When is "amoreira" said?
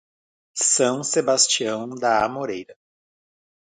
2.25-2.75